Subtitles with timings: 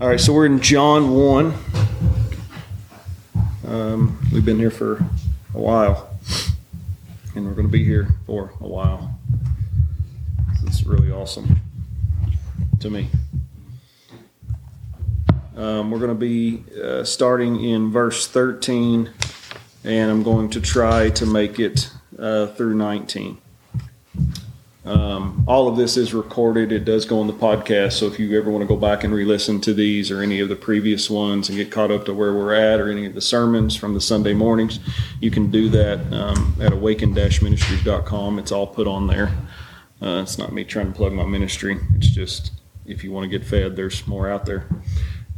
[0.00, 1.54] All right, so we're in John 1.
[3.68, 4.94] Um, we've been here for
[5.54, 6.18] a while,
[7.34, 9.20] and we're going to be here for a while.
[10.64, 11.60] It's really awesome
[12.80, 13.10] to me.
[15.54, 19.10] Um, we're going to be uh, starting in verse 13,
[19.84, 23.36] and I'm going to try to make it uh, through 19.
[24.90, 26.72] Um, all of this is recorded.
[26.72, 27.92] It does go on the podcast.
[27.92, 30.40] So if you ever want to go back and re listen to these or any
[30.40, 33.14] of the previous ones and get caught up to where we're at or any of
[33.14, 34.80] the sermons from the Sunday mornings,
[35.20, 38.40] you can do that um, at awaken ministries.com.
[38.40, 39.32] It's all put on there.
[40.02, 41.78] Uh, it's not me trying to plug my ministry.
[41.94, 42.50] It's just
[42.84, 44.66] if you want to get fed, there's more out there.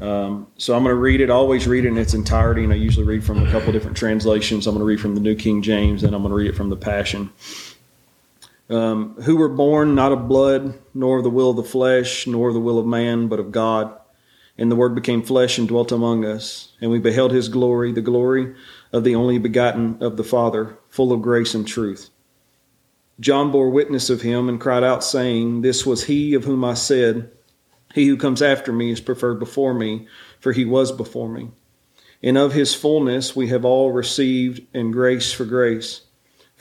[0.00, 1.28] Um, so I'm going to read it.
[1.28, 4.66] always read it in its entirety, and I usually read from a couple different translations.
[4.66, 6.56] I'm going to read from the New King James, and I'm going to read it
[6.56, 7.30] from the Passion
[8.72, 12.48] um, who were born not of blood, nor of the will of the flesh, nor
[12.48, 13.98] of the will of man, but of God.
[14.56, 16.72] And the Word became flesh and dwelt among us.
[16.80, 18.54] And we beheld his glory, the glory
[18.92, 22.10] of the only begotten of the Father, full of grace and truth.
[23.20, 26.74] John bore witness of him and cried out, saying, This was he of whom I
[26.74, 27.30] said,
[27.94, 30.08] He who comes after me is preferred before me,
[30.40, 31.50] for he was before me.
[32.22, 36.02] And of his fullness we have all received, and grace for grace.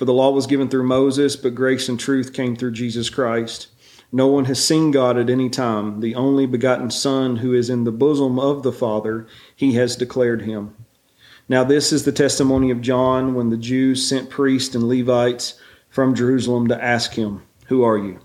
[0.01, 3.67] For the law was given through Moses, but grace and truth came through Jesus Christ.
[4.11, 5.99] No one has seen God at any time.
[5.99, 10.41] The only begotten Son, who is in the bosom of the Father, he has declared
[10.41, 10.73] him.
[11.47, 16.15] Now, this is the testimony of John when the Jews sent priests and Levites from
[16.15, 18.21] Jerusalem to ask him, Who are you?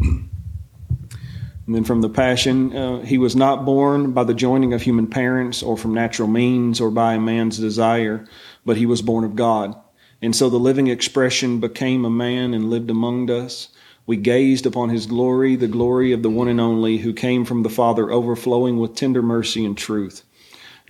[0.00, 5.06] And then from the Passion, uh, he was not born by the joining of human
[5.06, 8.26] parents or from natural means or by a man's desire,
[8.64, 9.78] but he was born of God.
[10.20, 13.68] And so the living expression became a man and lived among us.
[14.06, 17.62] We gazed upon his glory, the glory of the one and only who came from
[17.62, 20.24] the Father, overflowing with tender mercy and truth.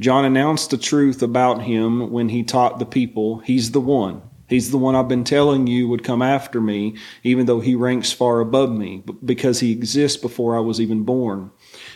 [0.00, 4.22] John announced the truth about him when he taught the people, He's the one.
[4.48, 8.12] He's the one I've been telling you would come after me, even though he ranks
[8.12, 11.50] far above me, because he exists before I was even born.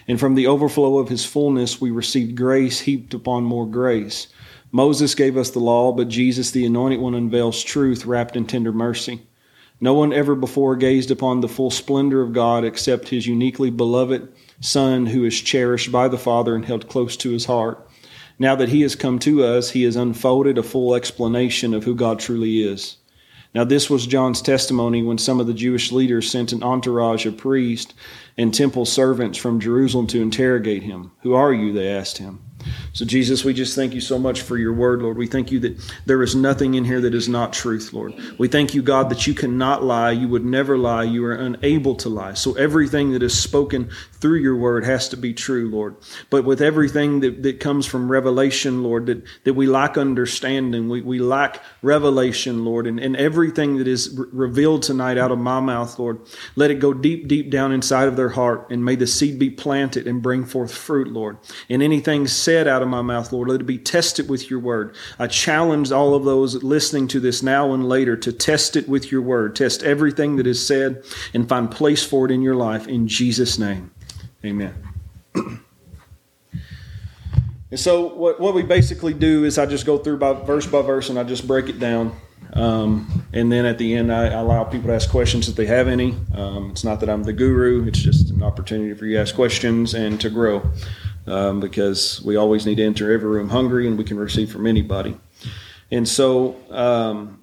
[0.06, 4.26] And from the overflow of his fullness, we received grace heaped upon more grace.
[4.74, 8.72] Moses gave us the law, but Jesus, the anointed one, unveils truth wrapped in tender
[8.72, 9.20] mercy.
[9.82, 14.32] No one ever before gazed upon the full splendor of God except his uniquely beloved
[14.60, 17.86] Son, who is cherished by the Father and held close to his heart.
[18.38, 21.94] Now that he has come to us, he has unfolded a full explanation of who
[21.94, 22.96] God truly is.
[23.54, 27.36] Now, this was John's testimony when some of the Jewish leaders sent an entourage of
[27.36, 27.92] priests
[28.38, 31.10] and temple servants from Jerusalem to interrogate him.
[31.20, 31.72] Who are you?
[31.74, 32.40] They asked him.
[32.92, 35.16] So, Jesus, we just thank you so much for your word, Lord.
[35.16, 38.14] We thank you that there is nothing in here that is not truth, Lord.
[38.38, 40.10] We thank you, God, that you cannot lie.
[40.10, 41.04] You would never lie.
[41.04, 42.34] You are unable to lie.
[42.34, 45.96] So, everything that is spoken through your word has to be true, Lord.
[46.30, 51.00] But with everything that, that comes from revelation, Lord, that, that we lack understanding, we,
[51.00, 55.60] we lack revelation, Lord, and, and everything that is re- revealed tonight out of my
[55.60, 56.20] mouth, Lord,
[56.56, 59.50] let it go deep, deep down inside of their heart, and may the seed be
[59.50, 61.38] planted and bring forth fruit, Lord.
[61.68, 63.48] And anything said, said out of my mouth, Lord.
[63.48, 64.94] Let it be tested with your word.
[65.18, 69.10] I challenge all of those listening to this now and later to test it with
[69.10, 69.56] your word.
[69.56, 71.02] Test everything that is said
[71.32, 72.86] and find place for it in your life.
[72.86, 73.90] In Jesus' name,
[74.44, 74.74] amen.
[77.70, 80.82] And so, what, what we basically do is I just go through by verse by
[80.82, 82.14] verse and I just break it down.
[82.52, 85.88] Um, and then at the end, I, allow people to ask questions if they have
[85.88, 86.14] any.
[86.34, 89.34] Um, it's not that I'm the guru, it's just an opportunity for you to ask
[89.34, 90.70] questions and to grow
[91.26, 94.66] um, because we always need to enter every room hungry and we can receive from
[94.66, 95.18] anybody.
[95.90, 97.38] And so, um,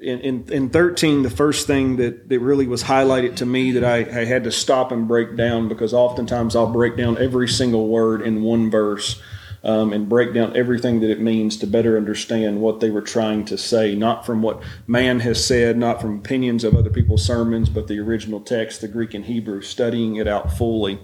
[0.00, 3.84] in, in, in, 13, the first thing that, that really was highlighted to me that
[3.84, 7.88] I, I had to stop and break down because oftentimes I'll break down every single
[7.88, 9.20] word in one verse
[9.62, 13.44] um, and break down everything that it means to better understand what they were trying
[13.46, 17.68] to say, not from what man has said, not from opinions of other people's sermons,
[17.68, 21.00] but the original text, the Greek and Hebrew, studying it out fully.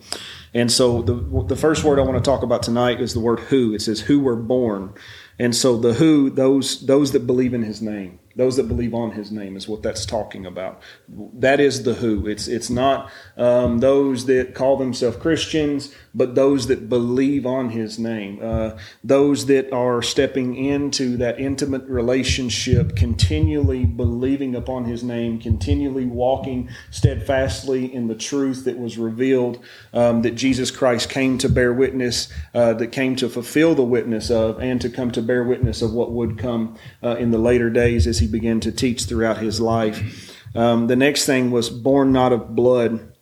[0.53, 3.41] And so the, the first word I want to talk about tonight is the word
[3.41, 3.75] who.
[3.75, 4.95] It says, who were born.
[5.39, 8.21] And so the who, those, those that believe in his name.
[8.37, 10.83] Those that believe on his name is what that's talking about.
[11.09, 12.27] That is the who.
[12.27, 17.99] It's it's not um, those that call themselves Christians, but those that believe on his
[17.99, 18.41] name.
[18.43, 18.73] Uh,
[19.05, 26.69] those that are stepping into that intimate relationship, continually believing upon his name, continually walking
[26.91, 29.59] steadfastly in the truth that was revealed
[29.93, 34.31] um, that Jesus Christ came to bear witness, uh, that came to fulfill the witness
[34.31, 37.71] of, and to come to bear witness of what would come uh, in the later
[37.71, 40.35] days as he began to teach throughout his life.
[40.55, 43.13] Um, the next thing was born not of blood.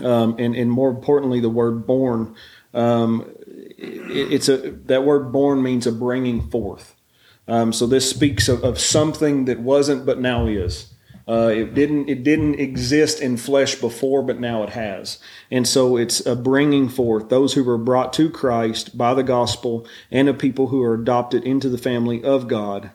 [0.00, 2.34] um, and and more importantly, the word born.
[2.74, 4.56] Um, it, it's a
[4.86, 6.94] that word born means a bringing forth.
[7.48, 10.94] Um, so this speaks of, of something that wasn't but now is.
[11.28, 15.18] Uh, it didn't it didn't exist in flesh before, but now it has,
[15.50, 19.86] and so it's a bringing forth those who were brought to Christ by the gospel,
[20.10, 22.90] and of people who are adopted into the family of God.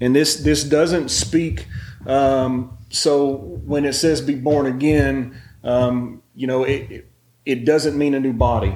[0.00, 1.66] And this this doesn't speak.
[2.06, 7.06] Um, so when it says be born again, um, you know it
[7.44, 8.74] it doesn't mean a new body.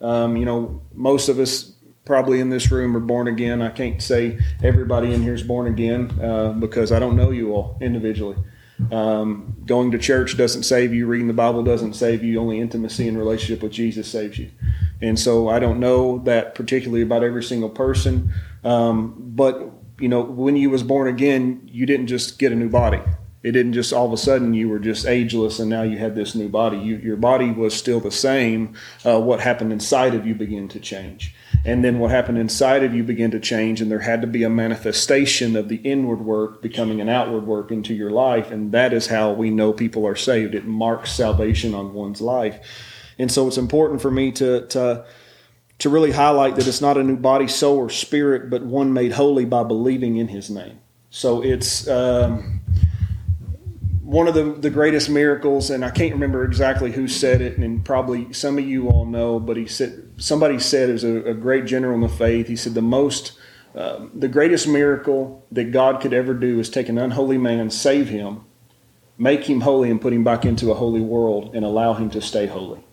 [0.00, 1.72] Um, you know, most of us
[2.04, 3.62] probably in this room are born again.
[3.62, 7.52] I can't say everybody in here is born again uh, because I don't know you
[7.52, 8.36] all individually.
[8.90, 11.06] Um, going to church doesn't save you.
[11.06, 12.40] Reading the Bible doesn't save you.
[12.40, 14.50] Only intimacy and relationship with Jesus saves you.
[15.02, 18.32] And so I don't know that particularly about every single person.
[18.64, 19.70] Um, but
[20.00, 23.00] you know, when you was born again, you didn't just get a new body.
[23.42, 26.14] It didn't just all of a sudden you were just ageless and now you had
[26.14, 26.76] this new body.
[26.76, 28.74] You, your body was still the same.
[29.04, 31.34] Uh, what happened inside of you began to change.
[31.64, 34.44] And then what happened inside of you began to change, and there had to be
[34.44, 38.50] a manifestation of the inward work becoming an outward work into your life.
[38.50, 40.54] And that is how we know people are saved.
[40.54, 42.66] It marks salvation on one's life.
[43.18, 45.04] And so it's important for me to, to,
[45.80, 49.12] to really highlight that it's not a new body, soul, or spirit, but one made
[49.12, 50.80] holy by believing in his name.
[51.10, 51.88] So it's.
[51.88, 52.60] Um,
[54.10, 57.84] one of the, the greatest miracles, and I can't remember exactly who said it, and
[57.84, 61.64] probably some of you all know, but he said somebody said as a, a great
[61.64, 62.48] general in the faith.
[62.48, 63.38] He said the most,
[63.72, 68.08] uh, the greatest miracle that God could ever do is take an unholy man, save
[68.08, 68.44] him,
[69.16, 72.20] make him holy, and put him back into a holy world, and allow him to
[72.20, 72.84] stay holy.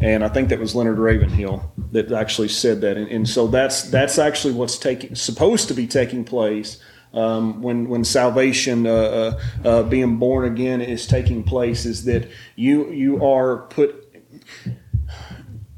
[0.00, 3.82] And I think that was Leonard Ravenhill that actually said that, and, and so that's
[3.90, 6.80] that's actually what's taking supposed to be taking place
[7.12, 12.28] um, when when salvation, uh, uh, uh, being born again, is taking place, is that
[12.56, 14.06] you you are put.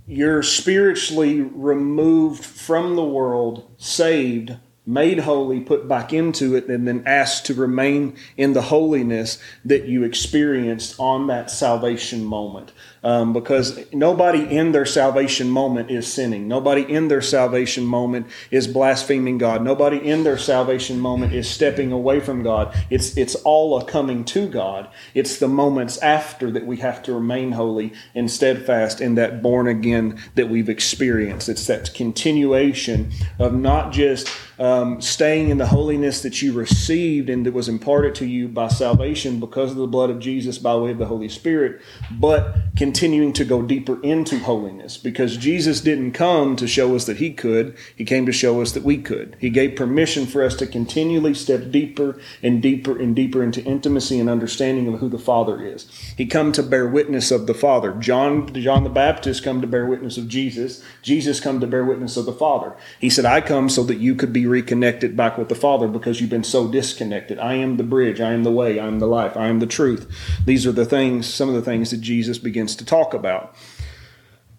[0.07, 7.03] You're spiritually removed from the world, saved, made holy, put back into it, and then
[7.07, 12.73] asked to remain in the holiness that you experienced on that salvation moment
[13.05, 16.47] um, because nobody in their salvation moment is sinning.
[16.47, 19.63] Nobody in their salvation moment is blaspheming God.
[19.63, 22.75] Nobody in their salvation moment is stepping away from God.
[22.91, 24.89] It's it's all a coming to God.
[25.15, 29.67] It's the moments after that we have to remain holy and steadfast in that born
[29.67, 31.49] again that we've experienced.
[31.49, 34.29] It's that continuation of not just
[34.63, 38.69] um, staying in the holiness that you received and that was imparted to you by
[38.69, 41.81] salvation because of the blood of Jesus by way of the Holy Spirit,
[42.13, 47.17] but continuing to go deeper into holiness because Jesus didn't come to show us that
[47.17, 49.37] he could, he came to show us that we could.
[49.41, 54.21] He gave permission for us to continually step deeper and deeper and deeper into intimacy
[54.21, 55.91] and understanding of who the Father is.
[56.17, 57.95] He come to bear witness of the Father.
[57.95, 60.85] John John the Baptist come to bear witness of Jesus.
[61.03, 62.77] Jesus come to bear witness of the Father.
[63.01, 66.21] He said, "I come so that you could be reconnected back with the Father because
[66.21, 67.39] you've been so disconnected.
[67.39, 69.67] I am the bridge, I am the way, I am the life, I am the
[69.67, 70.07] truth."
[70.45, 73.57] These are the things, some of the things that Jesus begins to talk about.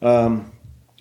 [0.02, 0.52] Um,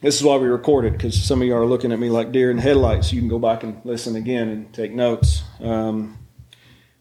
[0.03, 2.33] this is why we record it because some of you are looking at me like
[2.33, 3.13] deer in headlights.
[3.13, 5.43] You can go back and listen again and take notes.
[5.61, 6.19] Um,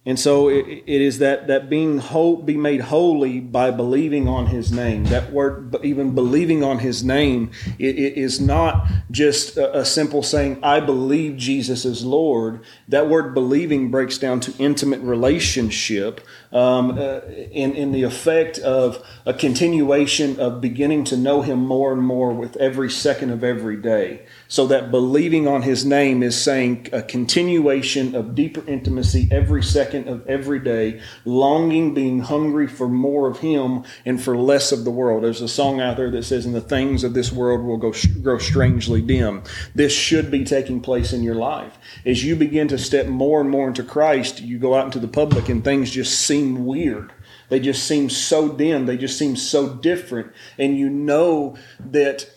[0.04, 4.48] and so it, it is that, that being whole, be made holy by believing on
[4.48, 5.04] his name.
[5.06, 10.24] That word, even believing on his name, it, it is not just a, a, simple
[10.24, 12.64] saying, I believe Jesus is Lord.
[12.88, 19.06] That word believing breaks down to intimate relationship um, uh, in, in the effect of
[19.26, 23.78] a continuation of beginning to know him more and more with every second of every
[23.78, 24.26] day.
[24.48, 30.10] So that believing on his name is saying a continuation of deeper intimacy every second
[30.10, 34.92] of every day, longing, being hungry for more of him and for less of the
[34.92, 35.24] world.
[35.24, 37.94] There's a song out there that says, and the things of this world will go,
[38.22, 39.44] grow strangely dim.
[39.74, 41.78] This should be taking place in your life.
[42.06, 45.08] As you begin to step more and more into Christ, you go out into the
[45.08, 47.14] public and things just seem weird.
[47.50, 48.86] They just seem so dim.
[48.86, 50.32] They just seem so different.
[50.58, 52.30] And you know that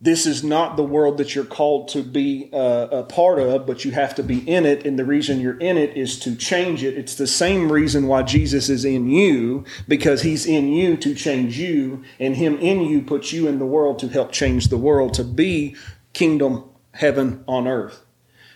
[0.00, 3.84] this is not the world that you're called to be uh, a part of, but
[3.84, 4.84] you have to be in it.
[4.84, 6.98] And the reason you're in it is to change it.
[6.98, 11.56] It's the same reason why Jesus is in you, because he's in you to change
[11.56, 15.14] you, and him in you puts you in the world to help change the world,
[15.14, 15.76] to be
[16.12, 18.04] kingdom heaven on earth.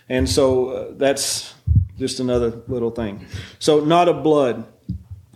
[0.09, 1.53] And so uh, that's
[1.97, 3.25] just another little thing.
[3.59, 4.65] So, not of blood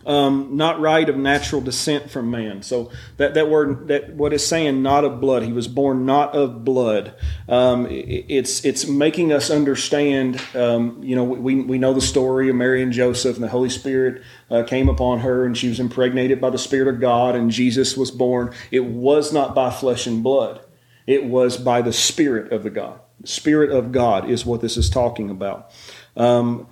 [0.06, 2.62] um, not right of natural descent from man.
[2.62, 5.42] So that, that word that what is saying not of blood.
[5.42, 7.14] He was born not of blood.
[7.48, 10.42] Um, it, it's it's making us understand.
[10.54, 13.70] Um, you know, we we know the story of Mary and Joseph, and the Holy
[13.70, 17.50] Spirit uh, came upon her, and she was impregnated by the Spirit of God, and
[17.50, 18.52] Jesus was born.
[18.70, 20.60] It was not by flesh and blood.
[21.06, 23.00] It was by the Spirit of the God.
[23.20, 25.70] The Spirit of God is what this is talking about.
[26.16, 26.68] Um,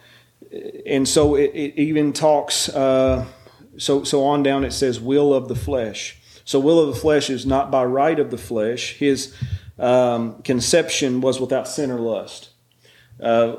[0.87, 2.69] and so it, it even talks.
[2.69, 3.26] Uh,
[3.76, 4.64] so so on down.
[4.64, 6.19] It says will of the flesh.
[6.45, 8.95] So will of the flesh is not by right of the flesh.
[8.95, 9.35] His
[9.78, 12.50] um, conception was without sin or lust.
[13.23, 13.57] Uh,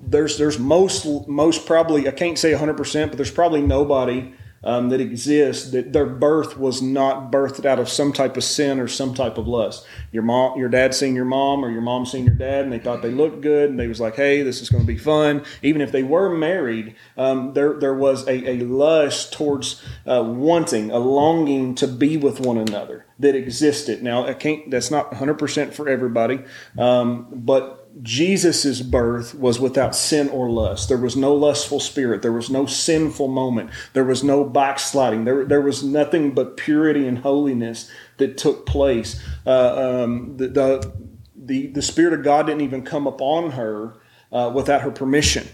[0.00, 4.32] there's there's most most probably I can't say 100 percent, but there's probably nobody
[4.64, 8.78] um, that exists that their birth was not birthed out of some type of sin
[8.78, 9.86] or some type of lust.
[10.12, 12.78] Your mom, your dad seen your mom, or your mom seen your dad, and they
[12.78, 15.44] thought they looked good, and they was like, "Hey, this is going to be fun."
[15.62, 20.90] Even if they were married, um, there there was a, a lust towards uh, wanting,
[20.90, 24.02] a longing to be with one another that existed.
[24.02, 24.70] Now, I can't.
[24.70, 26.40] That's not 100 percent for everybody,
[26.78, 30.88] um, but Jesus' birth was without sin or lust.
[30.88, 32.22] There was no lustful spirit.
[32.22, 33.70] There was no sinful moment.
[33.92, 35.24] There was no backsliding.
[35.24, 39.22] There, there was nothing but purity and holiness that took place.
[39.46, 40.92] Uh, um, the, the,
[41.36, 43.94] the, the, Spirit of God didn't even come upon her
[44.30, 45.46] uh, without her permission.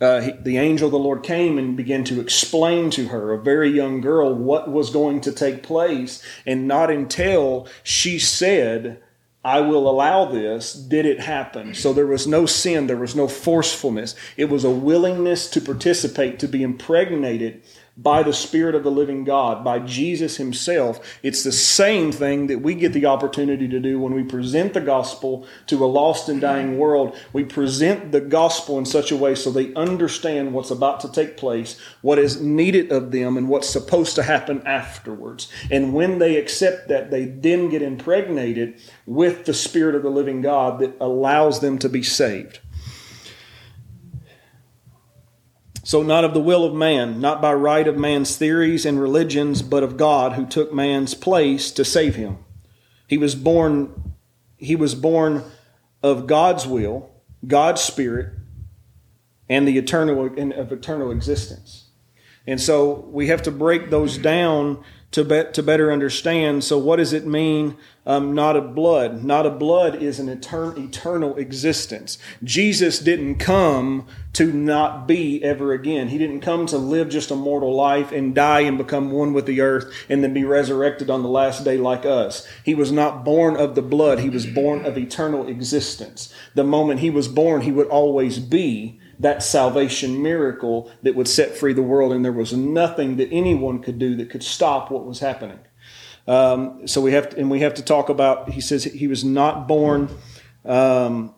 [0.00, 3.42] Uh, he, the angel of the Lord came and began to explain to her, a
[3.42, 6.22] very young girl, what was going to take place.
[6.46, 9.02] And not until she said,
[9.44, 11.74] I will allow this, did it happen?
[11.74, 14.14] So there was no sin, there was no forcefulness.
[14.36, 17.62] It was a willingness to participate, to be impregnated
[17.96, 21.18] by the Spirit of the living God, by Jesus Himself.
[21.22, 24.80] It's the same thing that we get the opportunity to do when we present the
[24.80, 27.16] gospel to a lost and dying world.
[27.32, 31.36] We present the gospel in such a way so they understand what's about to take
[31.36, 35.48] place, what is needed of them, and what's supposed to happen afterwards.
[35.70, 40.40] And when they accept that, they then get impregnated with the Spirit of the living
[40.40, 42.60] God that allows them to be saved.
[45.84, 49.62] So, not of the will of man, not by right of man's theories and religions,
[49.62, 52.38] but of God who took man's place to save him.
[53.08, 54.14] He was born,
[54.56, 55.42] he was born
[56.02, 57.10] of God's will,
[57.46, 58.32] God's spirit,
[59.48, 61.88] and the eternal of eternal existence.
[62.46, 66.64] And so we have to break those down to, be, to better understand.
[66.64, 69.22] So, what does it mean, um, not of blood?
[69.22, 72.18] Not of blood is an etern- eternal existence.
[72.42, 76.08] Jesus didn't come to not be ever again.
[76.08, 79.44] He didn't come to live just a mortal life and die and become one with
[79.44, 82.48] the earth and then be resurrected on the last day like us.
[82.64, 86.32] He was not born of the blood, he was born of eternal existence.
[86.54, 91.56] The moment he was born, he would always be that salvation miracle that would set
[91.56, 95.04] free the world, and there was nothing that anyone could do that could stop what
[95.04, 95.58] was happening.
[96.28, 98.50] Um, so we have to, and we have to talk about.
[98.50, 100.08] He says he was not born
[100.64, 101.34] um,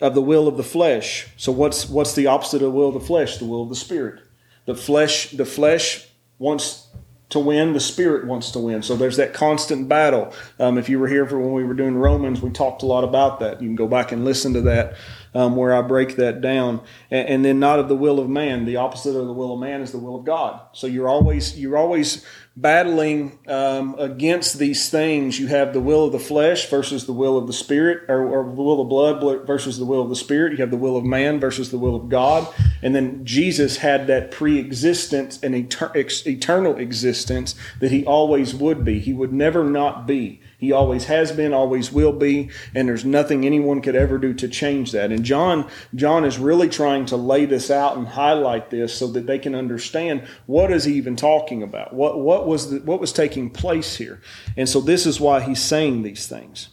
[0.00, 1.28] of the will of the flesh.
[1.36, 3.38] So what's what's the opposite of the will of the flesh?
[3.38, 4.22] The will of the spirit.
[4.66, 6.06] The flesh, the flesh
[6.38, 6.88] wants
[7.30, 8.82] to win, the spirit wants to win.
[8.82, 10.32] So there's that constant battle.
[10.58, 13.04] Um, if you were here for when we were doing Romans, we talked a lot
[13.04, 13.60] about that.
[13.60, 14.94] You can go back and listen to that
[15.34, 16.80] um, where I break that down.
[17.10, 18.64] And, and, then not of the will of man.
[18.64, 20.60] The opposite of the will of man is the will of God.
[20.72, 22.24] So you're always you're always
[22.60, 25.38] battling um, against these things.
[25.38, 28.44] You have the will of the flesh versus the will of the spirit, or, or
[28.44, 30.52] the will of blood versus the will of the spirit.
[30.52, 32.52] You have the will of man versus the will of God.
[32.82, 38.98] And then Jesus had that pre-existence and eternal existence that he always would be.
[38.98, 40.40] He would never not be.
[40.58, 44.48] He always has been, always will be, and there's nothing anyone could ever do to
[44.48, 45.12] change that.
[45.12, 49.28] And John, John is really trying to lay this out and highlight this so that
[49.28, 51.94] they can understand what is he even talking about?
[51.94, 54.20] What what was the, what was taking place here?
[54.56, 56.70] And so this is why he's saying these things.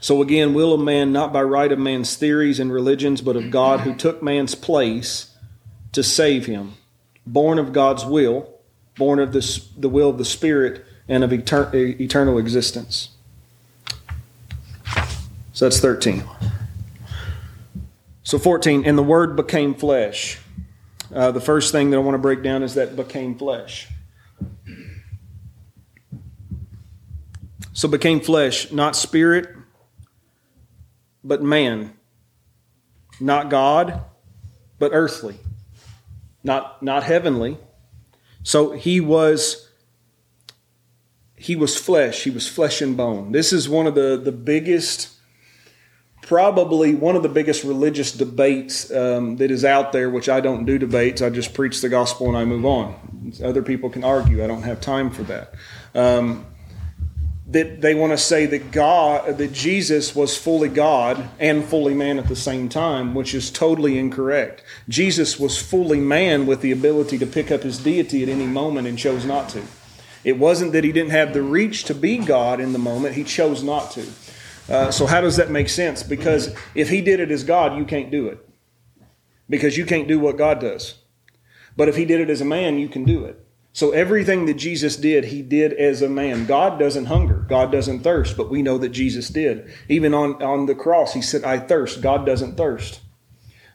[0.00, 3.50] So again, will a man not by right of man's theories and religions, but of
[3.50, 5.34] God who took man's place
[5.92, 6.74] to save him,
[7.26, 8.54] born of God's will,
[8.96, 13.10] born of this, the will of the Spirit and of etern- eternal existence.
[15.52, 16.24] So that's 13.
[18.22, 20.38] So 14, and the Word became flesh.
[21.14, 23.88] Uh, the first thing that I want to break down is that became flesh.
[27.72, 29.48] So became flesh, not spirit,
[31.22, 31.92] but man.
[33.20, 34.02] Not God,
[34.78, 35.36] but earthly.
[36.42, 37.58] Not, not heavenly.
[38.42, 39.65] So he was
[41.36, 42.24] he was flesh.
[42.24, 43.32] He was flesh and bone.
[43.32, 45.16] This is one of the, the biggest
[46.26, 50.64] probably one of the biggest religious debates um, that is out there, which I don't
[50.64, 51.22] do debates.
[51.22, 53.32] I just preach the gospel and I move on.
[53.42, 54.42] Other people can argue.
[54.42, 55.54] I don't have time for that.
[55.94, 56.46] Um,
[57.48, 62.18] that they want to say that God, that Jesus was fully God and fully man
[62.18, 64.64] at the same time, which is totally incorrect.
[64.88, 68.88] Jesus was fully man with the ability to pick up his deity at any moment
[68.88, 69.62] and chose not to.
[70.26, 73.22] It wasn't that he didn't have the reach to be God in the moment, he
[73.22, 74.06] chose not to.
[74.68, 76.02] Uh, so, how does that make sense?
[76.02, 78.44] Because if he did it as God, you can't do it.
[79.48, 80.96] Because you can't do what God does.
[81.76, 83.46] But if he did it as a man, you can do it.
[83.72, 86.46] So everything that Jesus did, he did as a man.
[86.46, 87.46] God doesn't hunger.
[87.48, 89.72] God doesn't thirst, but we know that Jesus did.
[89.88, 92.00] Even on, on the cross, he said, I thirst.
[92.00, 93.00] God doesn't thirst.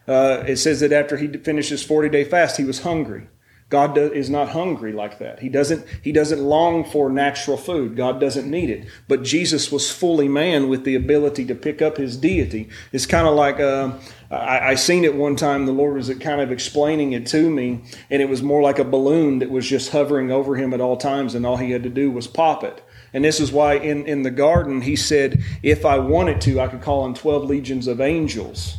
[0.06, 3.28] Uh, it says that after he finished his 40 day fast, he was hungry.
[3.72, 5.40] God do, is not hungry like that.
[5.40, 7.96] He doesn't, he doesn't long for natural food.
[7.96, 8.86] God doesn't need it.
[9.08, 12.68] But Jesus was fully man with the ability to pick up his deity.
[12.92, 13.92] It's kind of like, uh,
[14.30, 15.64] I, I seen it one time.
[15.64, 18.84] The Lord was kind of explaining it to me, and it was more like a
[18.84, 21.88] balloon that was just hovering over him at all times, and all he had to
[21.88, 22.84] do was pop it.
[23.14, 26.68] And this is why in, in the garden he said, if I wanted to, I
[26.68, 28.76] could call on 12 legions of angels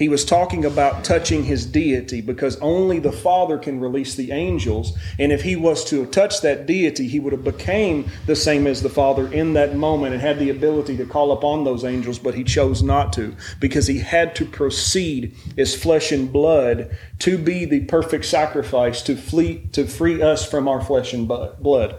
[0.00, 4.96] he was talking about touching his deity because only the Father can release the angels.
[5.18, 8.80] And if he was to touch that deity, he would have became the same as
[8.80, 12.32] the Father in that moment and had the ability to call upon those angels, but
[12.34, 17.66] he chose not to because he had to proceed as flesh and blood to be
[17.66, 21.94] the perfect sacrifice to flee to free us from our flesh and blood.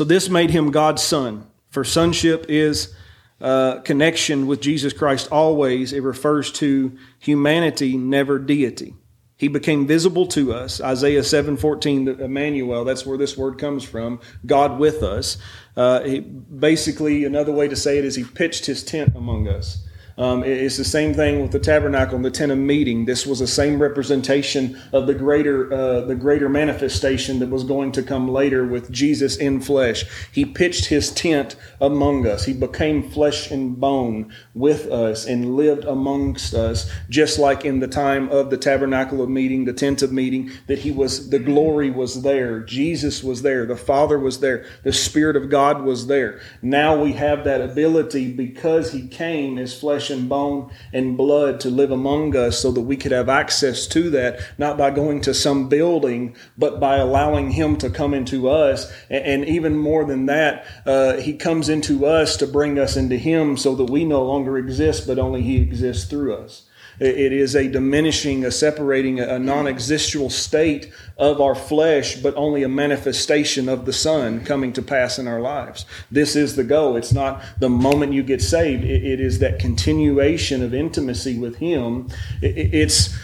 [0.00, 1.46] So this made him God's son.
[1.68, 2.94] For sonship is
[3.38, 5.92] uh, connection with Jesus Christ always.
[5.92, 8.94] It refers to humanity, never deity.
[9.36, 10.80] He became visible to us.
[10.80, 15.36] Isaiah 7:14, Emmanuel, that's where this word comes from, God with us.
[15.76, 19.86] Uh, he, basically, another way to say it is he pitched his tent among us.
[20.18, 23.04] Um, it's the same thing with the tabernacle and the tent of meeting.
[23.04, 27.92] This was the same representation of the greater, uh, the greater manifestation that was going
[27.92, 30.04] to come later with Jesus in flesh.
[30.32, 32.44] He pitched his tent among us.
[32.44, 37.88] He became flesh and bone with us and lived amongst us, just like in the
[37.88, 41.90] time of the tabernacle of meeting, the tent of meeting, that he was, the glory
[41.90, 42.60] was there.
[42.60, 43.66] Jesus was there.
[43.66, 44.66] The Father was there.
[44.82, 46.40] The Spirit of God was there.
[46.62, 51.68] Now we have that ability because he came as flesh and bone and blood to
[51.68, 55.34] live among us so that we could have access to that, not by going to
[55.34, 58.90] some building, but by allowing Him to come into us.
[59.10, 63.56] And, even more than that, uh, He comes into us to bring us into Him
[63.56, 66.62] so that we no longer exist, but only He exists through us.
[67.00, 72.62] It is a diminishing, a separating, a non existential state of our flesh, but only
[72.62, 75.86] a manifestation of the Son coming to pass in our lives.
[76.10, 76.96] This is the goal.
[76.96, 82.08] It's not the moment you get saved, it is that continuation of intimacy with Him.
[82.42, 83.16] It's.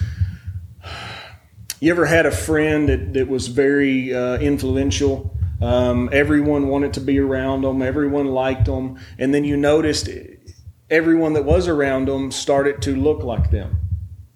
[1.79, 5.37] You ever had a friend that, that was very uh, influential?
[5.61, 10.09] Um, everyone wanted to be around them, everyone liked them, and then you noticed
[10.91, 13.79] everyone that was around them started to look like them.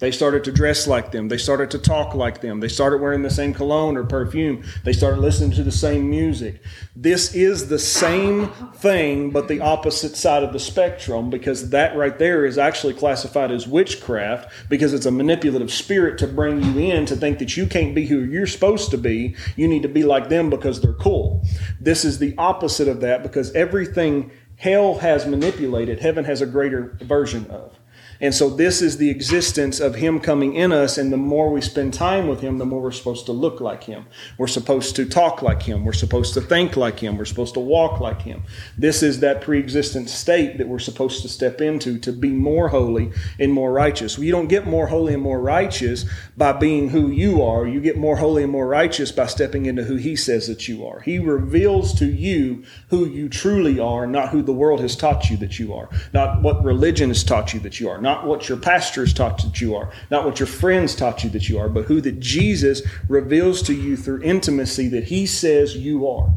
[0.00, 1.28] They started to dress like them.
[1.28, 2.60] They started to talk like them.
[2.60, 4.64] They started wearing the same cologne or perfume.
[4.82, 6.62] They started listening to the same music.
[6.96, 12.18] This is the same thing, but the opposite side of the spectrum because that right
[12.18, 17.04] there is actually classified as witchcraft because it's a manipulative spirit to bring you in
[17.04, 19.36] to think that you can't be who you're supposed to be.
[19.56, 21.46] You need to be like them because they're cool.
[21.78, 24.30] This is the opposite of that because everything
[24.60, 27.79] hell has manipulated, heaven has a greater version of.
[28.20, 30.98] And so this is the existence of Him coming in us.
[30.98, 33.84] And the more we spend time with Him, the more we're supposed to look like
[33.84, 34.06] Him.
[34.36, 35.84] We're supposed to talk like Him.
[35.84, 37.16] We're supposed to think like Him.
[37.16, 38.42] We're supposed to walk like Him.
[38.76, 43.12] This is that pre-existent state that we're supposed to step into to be more holy
[43.38, 44.18] and more righteous.
[44.18, 46.04] You don't get more holy and more righteous
[46.36, 47.66] by being who you are.
[47.66, 50.86] You get more holy and more righteous by stepping into who He says that you
[50.86, 51.00] are.
[51.00, 55.36] He reveals to you who you truly are, not who the world has taught you
[55.38, 58.48] that you are, not what religion has taught you that you are, not not what
[58.48, 61.68] your pastors taught that you are, not what your friends taught you that you are,
[61.68, 66.32] but who that Jesus reveals to you through intimacy that he says you are.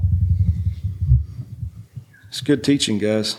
[2.28, 3.38] It's good teaching, guys.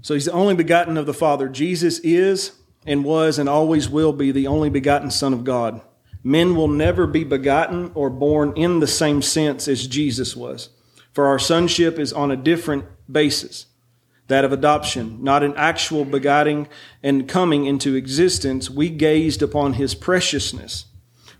[0.00, 1.48] So he's the only begotten of the Father.
[1.48, 2.52] Jesus is
[2.86, 5.80] and was and always will be the only begotten Son of God.
[6.22, 10.68] Men will never be begotten or born in the same sense as Jesus was,
[11.12, 13.66] for our sonship is on a different basis
[14.28, 16.68] that of adoption, not an actual begetting
[17.02, 20.86] and coming into existence, we gazed upon his preciousness.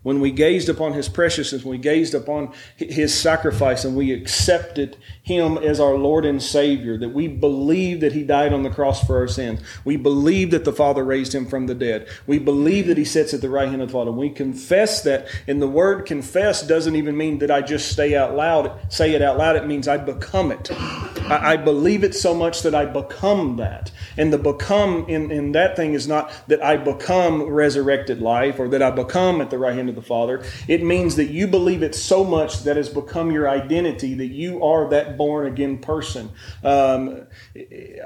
[0.02, 4.98] when we gazed upon his preciousness, when we gazed upon his sacrifice and we accepted
[5.24, 9.04] him as our Lord and Savior, that we believe that he died on the cross
[9.06, 9.60] for our sins.
[9.82, 12.08] We believe that the Father raised him from the dead.
[12.26, 14.12] We believe that he sits at the right hand of the Father.
[14.12, 18.36] We confess that, and the word confess doesn't even mean that I just stay out
[18.36, 19.56] loud, say it out loud.
[19.56, 20.70] It means I become it.
[20.70, 23.90] I, I believe it so much that I become that.
[24.18, 28.68] And the become in, in that thing is not that I become resurrected life or
[28.68, 30.44] that I become at the right hand of the Father.
[30.68, 34.62] It means that you believe it so much that has become your identity that you
[34.62, 36.30] are that born again person.
[36.62, 37.26] Um,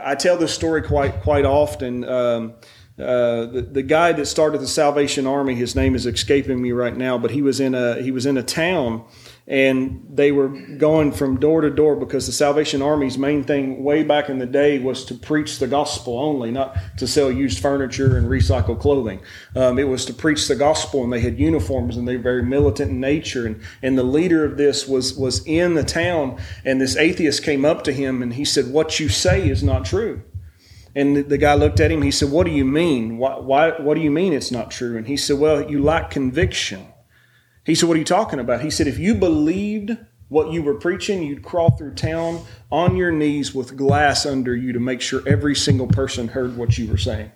[0.03, 2.05] I tell this story quite quite often.
[2.05, 2.55] Um,
[2.99, 6.97] uh, the, the guy that started the Salvation Army, his name is escaping me right
[6.97, 9.05] now, but he was in a he was in a town
[9.49, 14.03] and they were going from door to door because the Salvation Army's main thing way
[14.03, 18.19] back in the day was to preach the gospel only, not to sell used furniture
[18.19, 19.21] and recycle clothing.
[19.57, 22.43] Um, it was to preach the gospel, and they had uniforms, and they were very
[22.43, 23.47] militant in nature.
[23.47, 27.65] And, and the leader of this was was in the town, and this atheist came
[27.65, 30.23] up to him, and he said, "What you say is not true."
[30.95, 32.03] And the guy looked at him.
[32.03, 33.17] He said, "What do you mean?
[33.17, 36.11] Why, why, what do you mean it's not true?" And he said, "Well, you lack
[36.11, 36.87] conviction."
[37.69, 38.63] He said, What are you talking about?
[38.63, 39.95] He said, If you believed
[40.29, 44.73] what you were preaching, you'd crawl through town on your knees with glass under you
[44.73, 47.31] to make sure every single person heard what you were saying.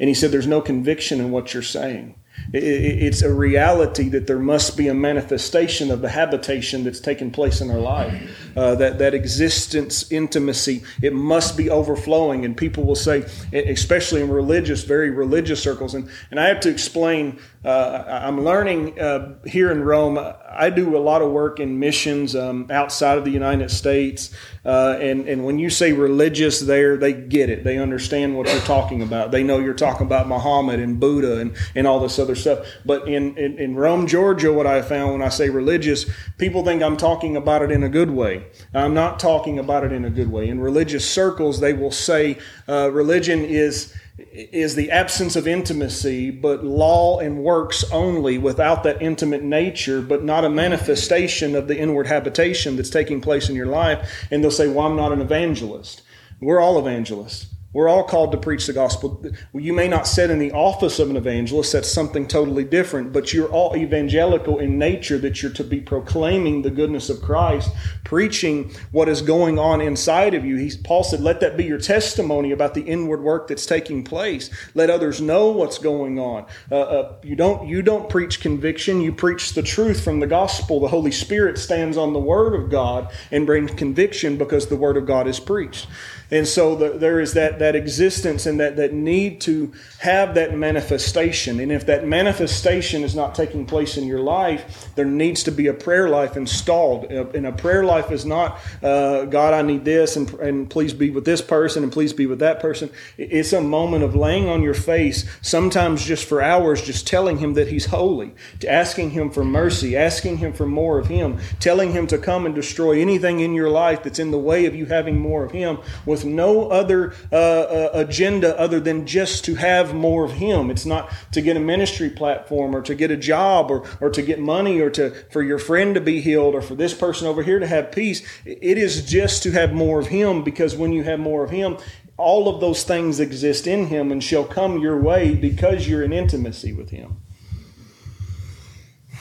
[0.00, 2.16] And he said, There's no conviction in what you're saying.
[2.52, 7.60] It's a reality that there must be a manifestation of the habitation that's taken place
[7.60, 8.52] in our life.
[8.56, 12.44] Uh, that that existence, intimacy, it must be overflowing.
[12.44, 16.68] And people will say, especially in religious, very religious circles, and and I have to
[16.68, 17.38] explain.
[17.64, 20.18] Uh, I'm learning uh, here in Rome.
[20.50, 24.98] I do a lot of work in missions um, outside of the United States, uh,
[25.00, 27.62] and and when you say religious, there they get it.
[27.62, 29.30] They understand what you're talking about.
[29.30, 32.66] They know you're talking about Muhammad and Buddha and and all this other stuff.
[32.84, 36.82] But in, in, in Rome, Georgia, what I found when I say religious, people think
[36.82, 38.44] I'm talking about it in a good way.
[38.74, 40.48] I'm not talking about it in a good way.
[40.48, 46.64] In religious circles, they will say uh, religion is is the absence of intimacy, but
[46.64, 52.06] law and works only without that intimate nature, but not a manifestation of the inward
[52.06, 54.26] habitation that's taking place in your life.
[54.30, 56.02] And they'll say, Well, I'm not an evangelist.
[56.40, 57.46] We're all evangelists.
[57.72, 59.24] We're all called to preach the gospel.
[59.54, 63.32] You may not sit in the office of an evangelist, that's something totally different, but
[63.32, 67.70] you're all evangelical in nature that you're to be proclaiming the goodness of Christ,
[68.04, 70.70] preaching what is going on inside of you.
[70.84, 74.50] Paul said, Let that be your testimony about the inward work that's taking place.
[74.74, 76.46] Let others know what's going on.
[76.70, 80.78] Uh, uh, you, don't, you don't preach conviction, you preach the truth from the gospel.
[80.78, 84.98] The Holy Spirit stands on the Word of God and brings conviction because the Word
[84.98, 85.86] of God is preached.
[86.32, 90.56] And so the, there is that, that existence and that, that need to have that
[90.56, 91.60] manifestation.
[91.60, 95.66] And if that manifestation is not taking place in your life, there needs to be
[95.66, 97.04] a prayer life installed.
[97.04, 101.10] And a prayer life is not, uh, God, I need this, and, and please be
[101.10, 102.88] with this person, and please be with that person.
[103.18, 107.52] It's a moment of laying on your face, sometimes just for hours, just telling Him
[107.54, 108.32] that He's holy,
[108.66, 112.54] asking Him for mercy, asking Him for more of Him, telling Him to come and
[112.54, 115.76] destroy anything in your life that's in the way of you having more of Him
[116.06, 120.70] with with no other uh, uh, agenda other than just to have more of Him.
[120.70, 124.22] It's not to get a ministry platform or to get a job or, or to
[124.22, 127.42] get money or to for your friend to be healed or for this person over
[127.42, 128.22] here to have peace.
[128.44, 131.78] It is just to have more of Him because when you have more of Him,
[132.16, 136.12] all of those things exist in Him and shall come your way because you're in
[136.12, 137.16] intimacy with Him.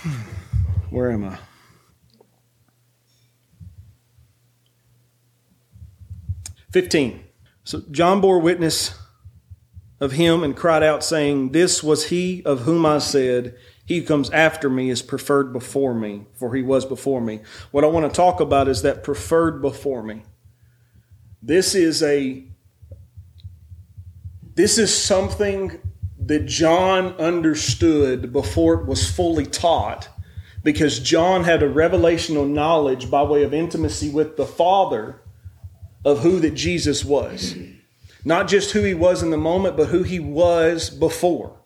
[0.89, 1.37] Where am I?
[6.71, 7.23] 15.
[7.63, 8.97] So John bore witness
[9.99, 13.55] of him and cried out, saying, This was he of whom I said,
[13.85, 17.41] He who comes after me is preferred before me, for he was before me.
[17.69, 20.23] What I want to talk about is that preferred before me.
[21.41, 22.43] This is a
[24.53, 25.79] this is something
[26.19, 30.09] that John understood before it was fully taught
[30.61, 35.20] because John had a revelational knowledge by way of intimacy with the Father
[36.03, 37.55] of who that Jesus was.
[38.23, 41.57] Not just who he was in the moment, but who he was before.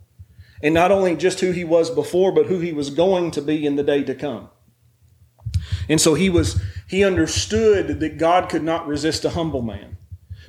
[0.64, 3.66] And not only just who he was before, but who he was going to be
[3.66, 4.50] in the day to come.
[5.90, 9.98] And so he was he understood that God could not resist a humble man.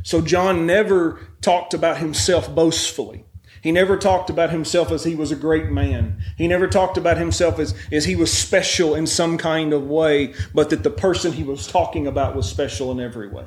[0.02, 3.24] So John never talked about himself boastfully.
[3.62, 6.22] He never talked about himself as he was a great man.
[6.38, 10.34] He never talked about himself as, as he was special in some kind of way,
[10.54, 13.46] but that the person he was talking about was special in every way.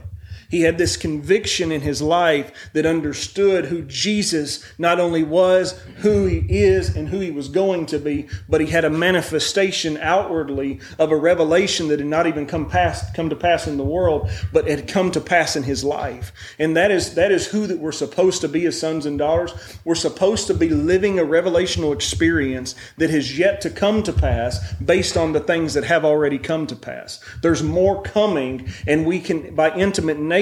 [0.50, 6.26] He had this conviction in his life that understood who Jesus not only was, who
[6.26, 10.80] he is, and who he was going to be, but he had a manifestation outwardly
[10.98, 14.30] of a revelation that had not even come past come to pass in the world,
[14.52, 16.32] but had come to pass in his life.
[16.58, 19.54] And that is that is who that we're supposed to be as sons and daughters.
[19.86, 24.74] We're supposed to be living a revelational experience that has yet to come to pass
[24.74, 27.24] based on the things that have already come to pass.
[27.44, 30.39] There's more coming, and we can by intimate nature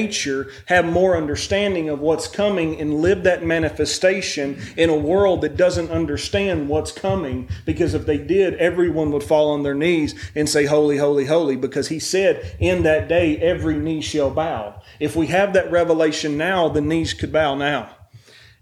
[0.66, 5.90] have more understanding of what's coming and live that manifestation in a world that doesn't
[5.90, 7.50] understand what's coming.
[7.66, 11.56] Because if they did everyone would fall on their knees and say holy holy holy
[11.56, 14.82] because he said in that day every knee shall bow.
[15.00, 17.96] If we have that revelation now the knees could bow now.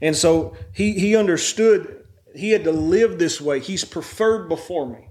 [0.01, 2.03] And so he he understood
[2.35, 3.59] he had to live this way.
[3.59, 5.09] He's preferred before me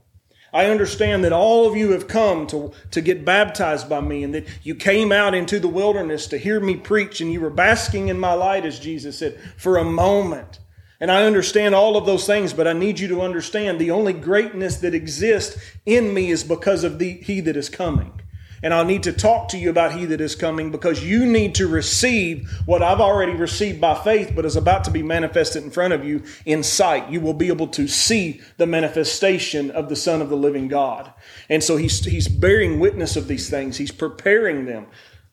[0.54, 4.32] I understand that all of you have come to, to get baptized by me and
[4.34, 8.06] that you came out into the wilderness to hear me preach and you were basking
[8.06, 10.60] in my light, as Jesus said, for a moment.
[11.00, 14.12] And I understand all of those things, but I need you to understand the only
[14.12, 18.20] greatness that exists in me is because of the, He that is coming.
[18.64, 21.54] And I'll need to talk to you about He that is coming because you need
[21.56, 25.70] to receive what I've already received by faith, but is about to be manifested in
[25.70, 27.10] front of you in sight.
[27.10, 31.12] You will be able to see the manifestation of the Son of the living God.
[31.50, 34.86] And so He's, he's bearing witness of these things, He's preparing them.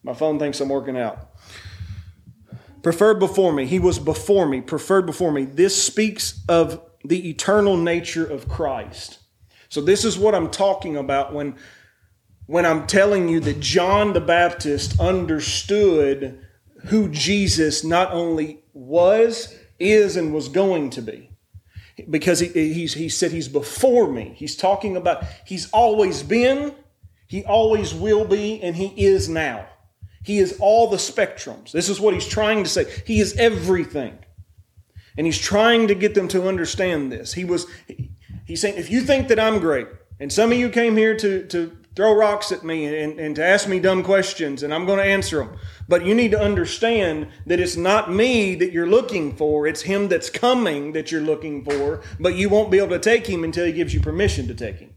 [0.04, 1.30] My phone thinks I'm working out.
[2.84, 3.66] Preferred before me.
[3.66, 5.46] He was before me, preferred before me.
[5.46, 9.20] This speaks of the eternal nature of Christ.
[9.70, 11.56] So, this is what I'm talking about when
[12.48, 16.46] when I'm telling you that John the Baptist understood
[16.86, 21.30] who Jesus not only was, is, and was going to be.
[22.10, 24.34] Because he, he said he's before me.
[24.36, 26.74] He's talking about he's always been,
[27.28, 29.68] he always will be, and he is now.
[30.24, 31.72] He is all the spectrums.
[31.72, 32.86] This is what he's trying to say.
[33.06, 34.18] He is everything.
[35.18, 37.34] And he's trying to get them to understand this.
[37.34, 37.68] He was
[38.46, 39.88] he's saying, if you think that I'm great,
[40.20, 43.44] and some of you came here to, to throw rocks at me and, and to
[43.44, 45.58] ask me dumb questions, and I'm going to answer them.
[45.88, 50.08] But you need to understand that it's not me that you're looking for, it's Him
[50.08, 53.66] that's coming that you're looking for, but you won't be able to take Him until
[53.66, 54.94] He gives you permission to take Him.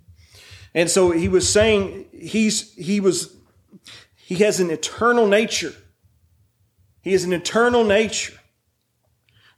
[0.74, 3.36] And so he was saying he's he was
[4.16, 5.72] he has an eternal nature.
[7.00, 8.34] He has an eternal nature.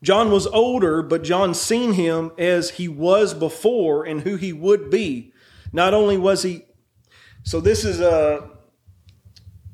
[0.02, 4.90] John was older, but John seen him as he was before and who he would
[4.90, 5.32] be.
[5.72, 6.64] Not only was he
[7.46, 8.44] so this is uh,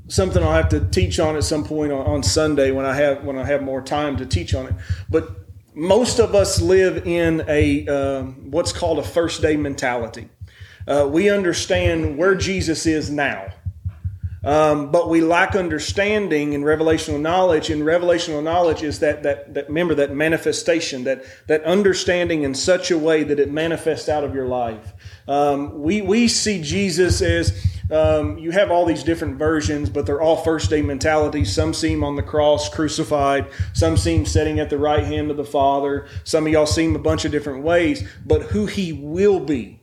[0.06, 3.24] something I'll have to teach on at some point on, on Sunday when I have
[3.24, 4.74] when I have more time to teach on it.
[5.08, 5.30] But
[5.74, 10.28] most of us live in a uh, what's called a first day mentality.
[10.86, 13.50] Uh, we understand where Jesus is now.
[14.44, 17.70] Um, but we lack understanding and revelational knowledge.
[17.70, 22.90] And revelational knowledge is that, that, that, remember, that manifestation, that, that understanding in such
[22.90, 24.92] a way that it manifests out of your life.
[25.28, 27.52] Um, we, we see Jesus as
[27.90, 31.54] um, you have all these different versions, but they're all first day mentalities.
[31.54, 33.48] Some see him on the cross, crucified.
[33.74, 36.06] Some see him sitting at the right hand of the Father.
[36.24, 38.08] Some of y'all see him a bunch of different ways.
[38.24, 39.80] But who he will be,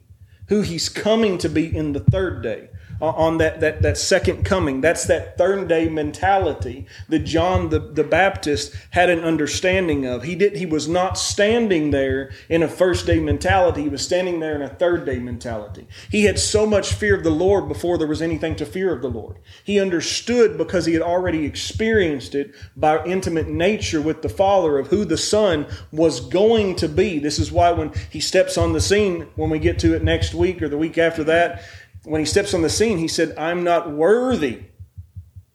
[0.48, 2.70] who he's coming to be in the third day
[3.02, 4.82] on that, that, that second coming.
[4.82, 10.24] That's that third day mentality that John the, the Baptist had an understanding of.
[10.24, 14.40] He did he was not standing there in a first day mentality, he was standing
[14.40, 15.88] there in a third day mentality.
[16.12, 19.02] He had so much fear of the Lord before there was anything to fear of
[19.02, 19.38] the Lord.
[19.64, 24.88] He understood because he had already experienced it by intimate nature with the Father of
[24.88, 27.20] who the Son was going to be.
[27.20, 30.34] This is why when he steps on the scene, when we get to it next
[30.34, 31.64] week or the week after that,
[32.04, 34.64] when he steps on the scene, he said, I'm not worthy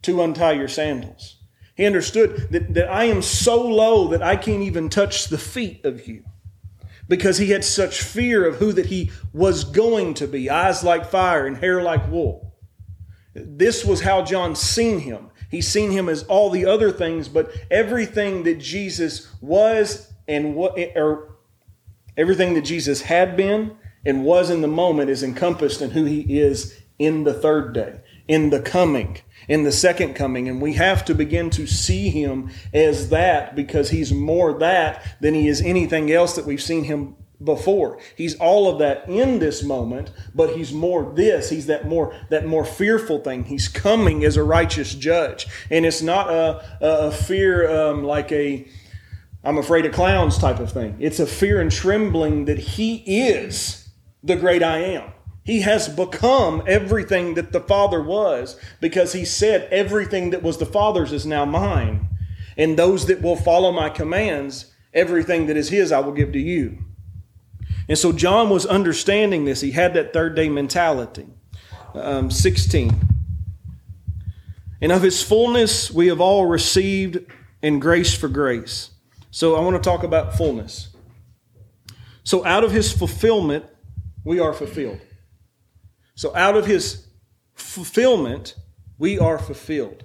[0.02, 1.36] to untie your sandals.
[1.74, 5.84] He understood that, that I am so low that I can't even touch the feet
[5.84, 6.24] of you.
[7.08, 11.10] Because he had such fear of who that he was going to be eyes like
[11.10, 12.54] fire and hair like wool.
[13.34, 15.30] This was how John seen him.
[15.50, 20.78] He's seen him as all the other things, but everything that Jesus was and what,
[20.96, 21.36] or
[22.16, 26.38] everything that Jesus had been and was in the moment is encompassed in who he
[26.38, 30.48] is in the third day, in the coming, in the second coming.
[30.48, 35.34] And we have to begin to see him as that because he's more that than
[35.34, 37.98] he is anything else that we've seen him before.
[38.16, 41.50] He's all of that in this moment, but he's more this.
[41.50, 43.44] He's that more that more fearful thing.
[43.44, 48.66] He's coming as a righteous judge, and it's not a a fear um, like a
[49.42, 50.96] I'm afraid of clowns type of thing.
[51.00, 53.83] It's a fear and trembling that he is
[54.24, 55.12] the great I am.
[55.44, 60.66] He has become everything that the Father was because he said, Everything that was the
[60.66, 62.08] Father's is now mine.
[62.56, 66.38] And those that will follow my commands, everything that is his, I will give to
[66.38, 66.78] you.
[67.88, 69.60] And so John was understanding this.
[69.60, 71.26] He had that third day mentality.
[71.92, 72.96] Um, 16.
[74.80, 77.18] And of his fullness we have all received
[77.62, 78.90] in grace for grace.
[79.30, 80.88] So I want to talk about fullness.
[82.22, 83.66] So out of his fulfillment,
[84.24, 85.00] we are fulfilled.
[86.14, 87.06] So out of his
[87.54, 88.54] fulfillment,
[88.98, 90.04] we are fulfilled.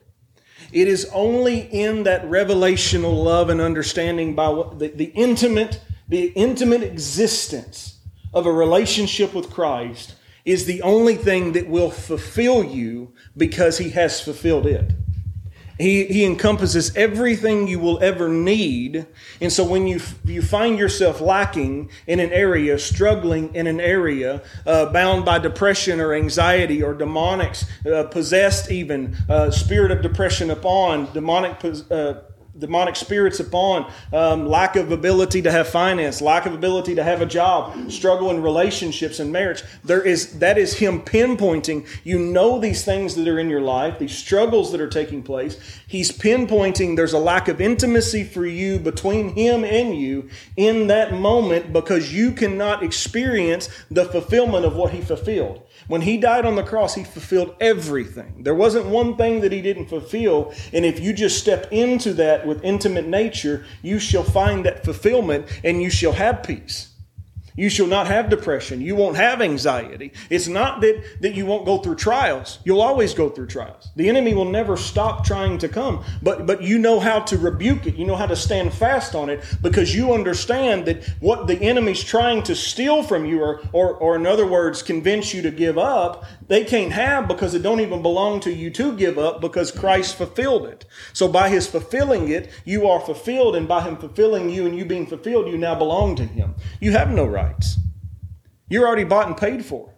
[0.72, 6.84] It is only in that revelational love and understanding by the, the intimate, the intimate
[6.84, 8.00] existence
[8.34, 13.90] of a relationship with Christ is the only thing that will fulfill you because he
[13.92, 14.92] has fulfilled it.
[15.80, 19.08] He, he encompasses everything you will ever need.
[19.40, 24.44] And so when you, you find yourself lacking in an area, struggling in an area,
[24.68, 30.52] uh, bound by depression or anxiety or demonics, uh, possessed even, uh, spirit of depression
[30.52, 32.16] upon, demonic uh,
[32.60, 37.22] demonic spirits upon, um, lack of ability to have finance, lack of ability to have
[37.22, 39.64] a job, struggle in relationships and marriage.
[39.84, 41.88] There is that is him pinpointing.
[42.04, 45.58] You know these things that are in your life, these struggles that are taking place.
[45.88, 51.14] He's pinpointing there's a lack of intimacy for you between him and you in that
[51.14, 55.64] moment because you cannot experience the fulfillment of what he fulfilled.
[55.88, 58.44] When he died on the cross, he fulfilled everything.
[58.44, 60.54] There wasn't one thing that he didn't fulfill.
[60.74, 65.48] And if you just step into that with intimate nature, you shall find that fulfillment
[65.64, 66.89] and you shall have peace.
[67.60, 68.80] You shall not have depression.
[68.80, 70.14] You won't have anxiety.
[70.30, 72.60] It's not that, that you won't go through trials.
[72.64, 73.90] You'll always go through trials.
[73.98, 77.86] The enemy will never stop trying to come, but, but you know how to rebuke
[77.86, 77.96] it.
[77.96, 82.02] You know how to stand fast on it because you understand that what the enemy's
[82.02, 85.78] trying to steal from you, or, or, or in other words, convince you to give
[85.78, 89.70] up, they can't have because it don't even belong to you to give up because
[89.70, 90.86] Christ fulfilled it.
[91.12, 94.86] So by his fulfilling it, you are fulfilled, and by him fulfilling you and you
[94.86, 96.56] being fulfilled, you now belong to him.
[96.80, 97.78] You have no right rights.
[98.70, 99.94] You're already bought and paid for.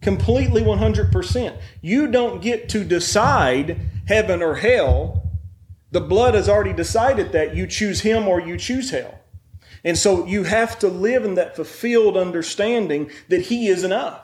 [0.00, 1.56] Completely 100%.
[1.80, 5.30] You don't get to decide heaven or hell.
[5.90, 9.20] The blood has already decided that you choose him or you choose hell.
[9.84, 14.20] And so you have to live in that fulfilled understanding that he is enough.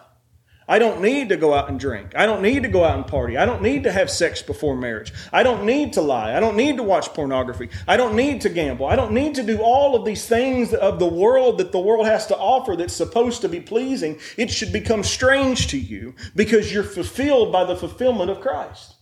[0.72, 2.14] I don't need to go out and drink.
[2.16, 3.36] I don't need to go out and party.
[3.36, 5.12] I don't need to have sex before marriage.
[5.30, 6.34] I don't need to lie.
[6.34, 7.68] I don't need to watch pornography.
[7.86, 8.86] I don't need to gamble.
[8.86, 12.06] I don't need to do all of these things of the world that the world
[12.06, 14.18] has to offer that's supposed to be pleasing.
[14.38, 18.94] It should become strange to you because you're fulfilled by the fulfillment of Christ.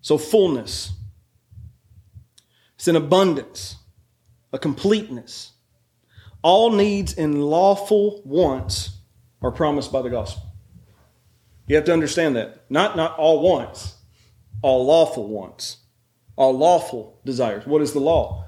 [0.00, 0.90] So, fullness.
[2.74, 3.76] It's an abundance
[4.54, 5.52] a completeness.
[6.42, 8.98] All needs and lawful wants
[9.42, 10.44] are promised by the gospel.
[11.66, 12.64] You have to understand that.
[12.70, 13.96] Not, not all wants,
[14.62, 15.78] all lawful wants,
[16.36, 17.66] all lawful desires.
[17.66, 18.44] What is the law?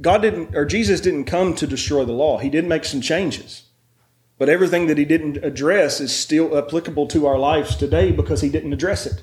[0.00, 2.38] God didn't, or Jesus didn't come to destroy the law.
[2.38, 3.64] He did make some changes.
[4.36, 8.48] But everything that he didn't address is still applicable to our lives today because he
[8.48, 9.22] didn't address it.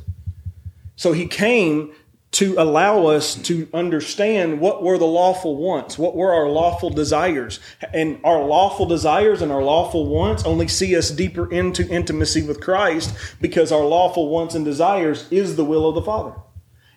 [0.96, 1.93] So he came
[2.30, 7.60] to allow us to understand what were the lawful wants, what were our lawful desires.
[7.94, 12.62] And our lawful desires and our lawful wants only see us deeper into intimacy with
[12.62, 16.34] Christ because our lawful wants and desires is the will of the Father.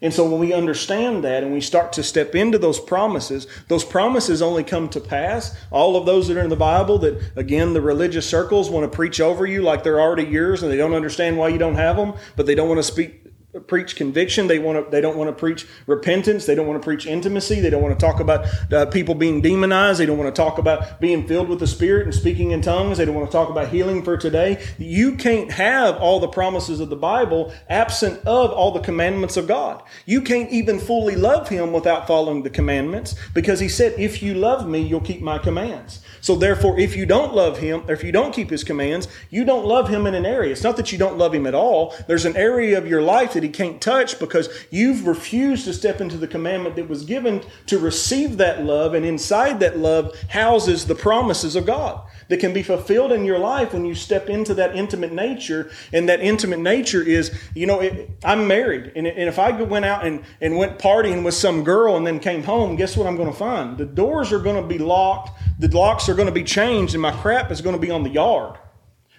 [0.02, 3.84] And so when we understand that and we start to step into those promises, those
[3.84, 5.54] promises only come to pass.
[5.70, 8.96] All of those that are in the Bible that, again, the religious circles want to
[8.96, 11.96] preach over you like they're already yours and they don't understand why you don't have
[11.96, 13.19] them, but they don't want to speak
[13.66, 14.46] preach conviction.
[14.46, 14.90] They want to.
[14.90, 16.46] They don't want to preach repentance.
[16.46, 17.60] They don't want to preach intimacy.
[17.60, 19.98] They don't want to talk about uh, people being demonized.
[19.98, 22.98] They don't want to talk about being filled with the Spirit and speaking in tongues.
[22.98, 24.64] They don't want to talk about healing for today.
[24.78, 29.48] You can't have all the promises of the Bible absent of all the commandments of
[29.48, 29.82] God.
[30.06, 34.34] You can't even fully love Him without following the commandments because He said, "If you
[34.34, 38.04] love Me, you'll keep My commands." So therefore, if you don't love Him, or if
[38.04, 40.52] you don't keep His commands, you don't love Him in an area.
[40.52, 41.94] It's not that you don't love Him at all.
[42.06, 46.00] There's an area of your life that He can't touch because you've refused to step
[46.00, 50.86] into the commandment that was given to receive that love, and inside that love houses
[50.86, 54.54] the promises of God that can be fulfilled in your life when you step into
[54.54, 55.70] that intimate nature.
[55.92, 59.84] And that intimate nature is, you know, it, I'm married, and, and if I went
[59.84, 63.16] out and, and went partying with some girl and then came home, guess what I'm
[63.16, 63.78] going to find?
[63.78, 67.02] The doors are going to be locked, the locks are going to be changed, and
[67.02, 68.58] my crap is going to be on the yard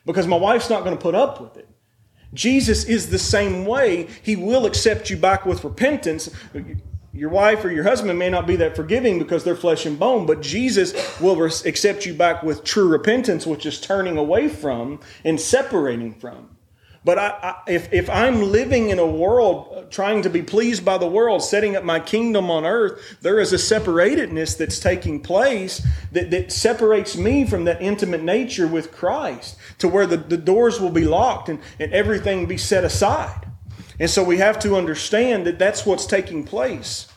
[0.06, 1.68] because my wife's not going to put up with it.
[2.34, 4.08] Jesus is the same way.
[4.24, 6.30] He will accept you back with repentance.
[7.14, 10.26] your wife or your husband may not be that forgiving because they're flesh and bone,
[10.26, 15.40] but Jesus will accept you back with true repentance, which is turning away from and
[15.40, 16.58] separating from.
[17.04, 20.86] But I, I, if, if I'm living in a world uh, trying to be pleased
[20.86, 25.20] by the world, setting up my kingdom on earth, there is a separatedness that's taking
[25.20, 30.38] place that, that separates me from that intimate nature with Christ to where the, the
[30.38, 33.48] doors will be locked and, and everything be set aside.
[34.00, 37.08] And so we have to understand that that's what's taking place.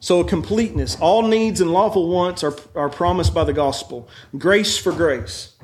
[0.00, 0.96] So, completeness.
[1.00, 4.08] All needs and lawful wants are, are promised by the gospel.
[4.36, 5.57] Grace for grace.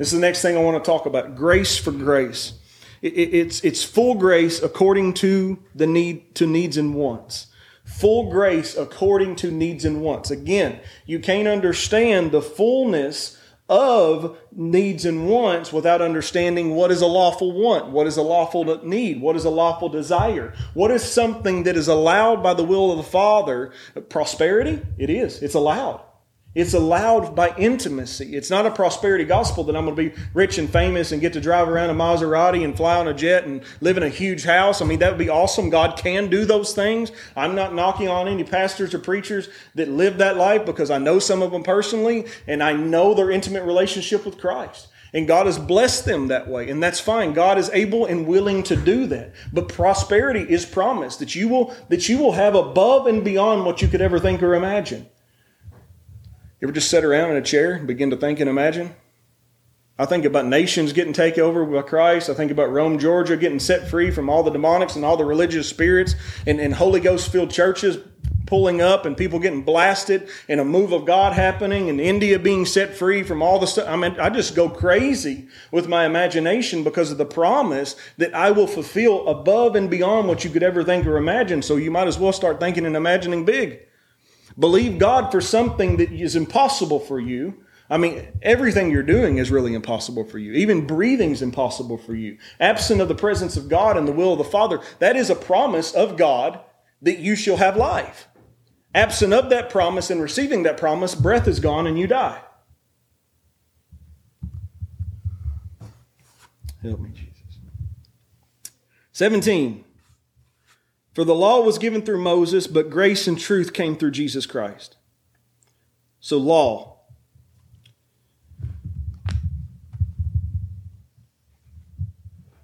[0.00, 2.54] This is the next thing I want to talk about grace for grace.
[3.02, 7.48] It, it, it's, it's full grace according to the need to needs and wants.
[7.84, 10.30] Full grace according to needs and wants.
[10.30, 13.36] Again, you can't understand the fullness
[13.68, 18.82] of needs and wants without understanding what is a lawful want, what is a lawful
[18.82, 22.90] need, what is a lawful desire, what is something that is allowed by the will
[22.90, 23.70] of the Father.
[24.08, 25.42] Prosperity, it is.
[25.42, 26.00] It's allowed.
[26.52, 28.34] It's allowed by intimacy.
[28.34, 31.32] It's not a prosperity gospel that I'm going to be rich and famous and get
[31.34, 34.42] to drive around a Maserati and fly on a jet and live in a huge
[34.42, 34.82] house.
[34.82, 35.70] I mean, that would be awesome.
[35.70, 37.12] God can do those things.
[37.36, 41.20] I'm not knocking on any pastors or preachers that live that life because I know
[41.20, 44.88] some of them personally and I know their intimate relationship with Christ.
[45.12, 47.32] And God has blessed them that way, and that's fine.
[47.32, 49.32] God is able and willing to do that.
[49.52, 53.82] But prosperity is promised that you will that you will have above and beyond what
[53.82, 55.06] you could ever think or imagine.
[56.60, 58.94] You ever just sit around in a chair and begin to think and imagine?
[59.98, 62.28] I think about nations getting taken over by Christ.
[62.28, 65.24] I think about Rome, Georgia getting set free from all the demonics and all the
[65.24, 66.14] religious spirits
[66.46, 67.98] and, and Holy Ghost filled churches
[68.44, 72.66] pulling up and people getting blasted and a move of God happening and India being
[72.66, 73.88] set free from all the stuff.
[73.88, 78.50] I mean, I just go crazy with my imagination because of the promise that I
[78.50, 81.62] will fulfill above and beyond what you could ever think or imagine.
[81.62, 83.80] So you might as well start thinking and imagining big.
[84.60, 87.64] Believe God for something that is impossible for you.
[87.88, 90.52] I mean, everything you're doing is really impossible for you.
[90.52, 92.38] Even breathing is impossible for you.
[92.60, 95.34] Absent of the presence of God and the will of the Father, that is a
[95.34, 96.60] promise of God
[97.02, 98.28] that you shall have life.
[98.94, 102.40] Absent of that promise and receiving that promise, breath is gone and you die.
[106.82, 107.58] Help me, Jesus.
[109.12, 109.84] 17.
[111.20, 114.96] For the law was given through Moses, but grace and truth came through Jesus Christ.
[116.18, 117.00] So, law.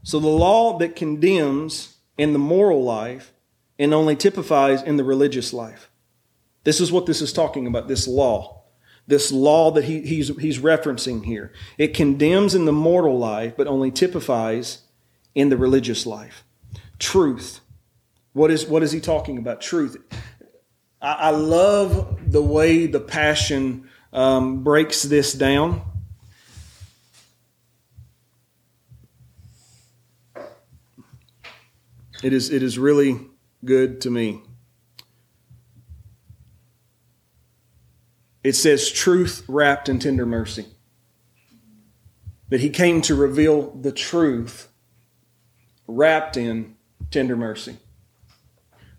[0.02, 3.34] So, the law that condemns in the moral life
[3.78, 5.90] and only typifies in the religious life.
[6.64, 8.62] This is what this is talking about this law.
[9.07, 11.52] This law that he, he's, he's referencing here.
[11.76, 14.84] It condemns in the mortal life, but only typifies
[15.34, 16.42] in the religious life.
[16.98, 17.61] Truth.
[18.37, 19.62] What is, what is he talking about?
[19.62, 19.97] Truth.
[21.01, 25.80] I, I love the way the Passion um, breaks this down.
[32.22, 33.18] It is, it is really
[33.64, 34.43] good to me.
[38.45, 40.66] It says truth wrapped in tender mercy.
[42.51, 44.68] That he came to reveal the truth
[45.87, 46.76] wrapped in
[47.11, 47.78] tender mercy.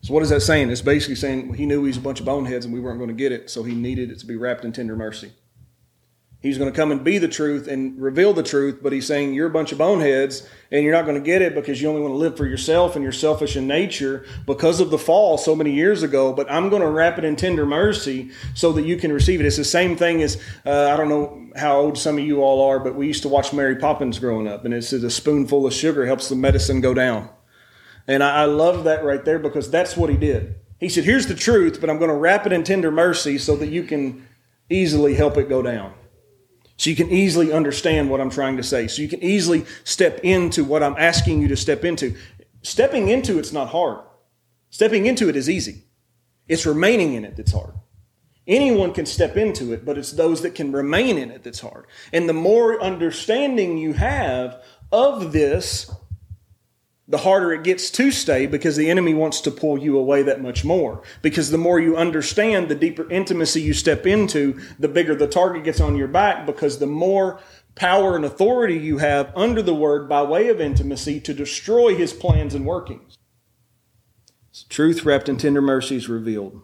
[0.01, 0.69] So what is that saying?
[0.69, 3.09] It's basically saying he knew he was a bunch of boneheads and we weren't going
[3.09, 5.31] to get it, so he needed it to be wrapped in tender mercy.
[6.39, 9.33] He's going to come and be the truth and reveal the truth, but he's saying
[9.33, 12.01] you're a bunch of boneheads and you're not going to get it because you only
[12.01, 15.55] want to live for yourself and you're selfish in nature because of the fall so
[15.55, 16.31] many years ago.
[16.31, 19.47] But I'm going to wrap it in tender mercy so that you can receive it.
[19.47, 22.69] It's the same thing as uh, I don't know how old some of you all
[22.69, 25.65] are, but we used to watch Mary Poppins growing up, and it says a spoonful
[25.65, 27.29] of sugar helps the medicine go down.
[28.07, 30.55] And I, I love that right there because that's what he did.
[30.79, 33.55] He said, Here's the truth, but I'm going to wrap it in tender mercy so
[33.57, 34.27] that you can
[34.69, 35.93] easily help it go down.
[36.77, 38.87] So you can easily understand what I'm trying to say.
[38.87, 42.15] So you can easily step into what I'm asking you to step into.
[42.61, 43.99] Stepping into it's not hard.
[44.69, 45.83] Stepping into it is easy.
[46.47, 47.73] It's remaining in it that's hard.
[48.45, 51.85] Anyone can step into it, but it's those that can remain in it that's hard.
[52.13, 55.91] And the more understanding you have of this,
[57.07, 60.41] the harder it gets to stay because the enemy wants to pull you away that
[60.41, 61.01] much more.
[61.21, 65.63] Because the more you understand, the deeper intimacy you step into, the bigger the target
[65.63, 67.39] gets on your back because the more
[67.75, 72.11] power and authority you have under the word by way of intimacy to destroy his
[72.11, 73.17] plans and workings.
[74.67, 76.61] truth wrapped in tender mercies revealed.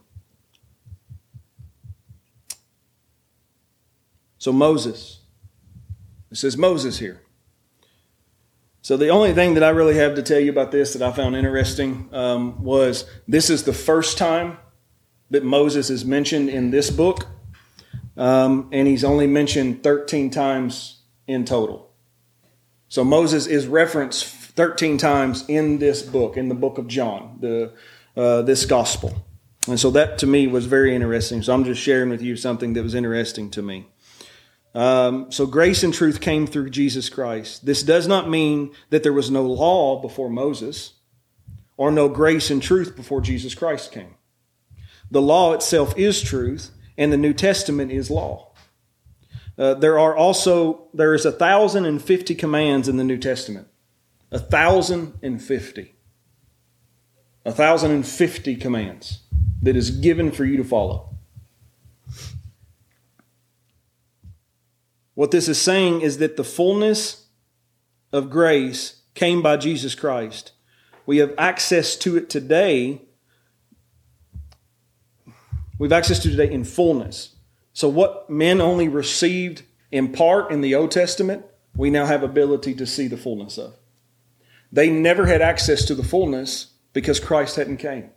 [4.40, 5.22] So Moses,
[6.30, 7.23] it says Moses here.
[8.84, 11.14] So the only thing that I really have to tell you about this that I
[11.14, 14.58] found interesting um, was this is the first time
[15.30, 17.26] that Moses is mentioned in this book,
[18.18, 21.94] um, and he's only mentioned 13 times in total.
[22.90, 27.72] So Moses is referenced 13 times in this book, in the book of John, the
[28.18, 29.26] uh, this gospel,
[29.66, 31.42] and so that to me was very interesting.
[31.42, 33.88] So I'm just sharing with you something that was interesting to me.
[34.76, 37.66] Um, so grace and truth came through Jesus Christ.
[37.66, 40.94] This does not mean that there was no law before Moses
[41.78, 44.16] or no grace and truth before Jesus Christ came.
[45.12, 48.54] The law itself is truth, and the New Testament is law.
[49.58, 53.68] Uh, there are also there is a thousand and fifty commands in the New Testament.
[54.32, 55.94] A thousand and fifty.
[57.46, 59.20] A thousand and fifty commands
[59.62, 61.13] that is given for you to follow.
[65.16, 67.28] What this is saying is that the fullness
[68.12, 70.52] of grace came by Jesus Christ.
[71.06, 73.02] We have access to it today.
[75.78, 77.36] We've access to today in fullness.
[77.74, 81.46] So what men only received in part in the Old Testament,
[81.76, 83.76] we now have ability to see the fullness of.
[84.72, 88.10] They never had access to the fullness because Christ hadn't came.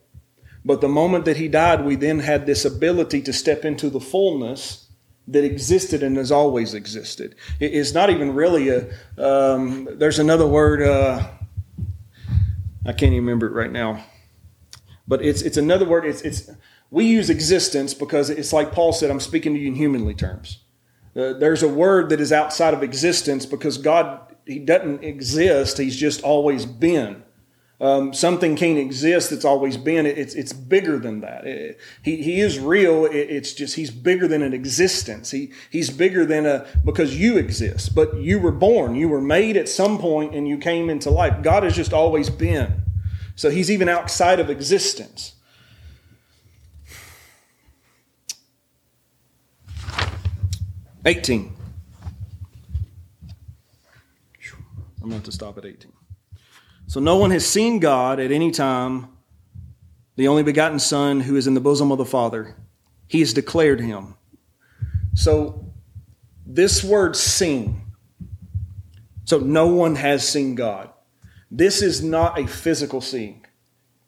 [0.64, 4.00] But the moment that he died, we then had this ability to step into the
[4.00, 4.85] fullness
[5.28, 7.34] that existed and has always existed.
[7.58, 11.26] It's not even really a, um, there's another word, uh,
[12.84, 14.04] I can't even remember it right now,
[15.08, 16.06] but it's, it's another word.
[16.06, 16.50] It's, it's,
[16.90, 20.58] we use existence because it's like Paul said, I'm speaking to you in humanly terms.
[21.16, 25.96] Uh, there's a word that is outside of existence because God, He doesn't exist, He's
[25.96, 27.24] just always been.
[27.78, 30.06] Um, something can't exist that's always been.
[30.06, 31.46] It's it's bigger than that.
[31.46, 33.04] It, he he is real.
[33.04, 35.30] It, it's just he's bigger than an existence.
[35.30, 37.94] He he's bigger than a because you exist.
[37.94, 38.94] But you were born.
[38.94, 41.42] You were made at some point, and you came into life.
[41.42, 42.82] God has just always been.
[43.34, 45.34] So he's even outside of existence.
[51.04, 51.52] Eighteen.
[55.02, 55.92] I'm going to stop at eighteen.
[56.86, 59.08] So no one has seen God at any time,
[60.16, 62.56] the only begotten Son who is in the bosom of the Father.
[63.08, 64.14] He has declared him.
[65.14, 65.72] So
[66.46, 67.82] this word seen.
[69.24, 70.90] So no one has seen God.
[71.50, 73.44] This is not a physical seeing.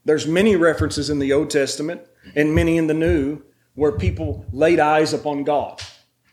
[0.05, 2.03] There's many references in the Old Testament
[2.35, 3.43] and many in the New
[3.75, 5.83] where people laid eyes upon God.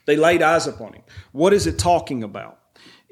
[0.06, 1.04] They laid eyes upon him.
[1.32, 2.60] What is it talking about?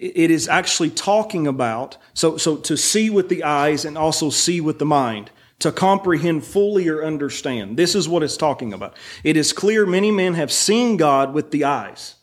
[0.04, 4.60] It is actually talking about so so to see with the eyes and also see
[4.60, 7.78] with the mind to comprehend fully or understand.
[7.78, 8.98] This is what it's talking about.
[9.24, 12.16] It is clear many men have seen god with the eyes.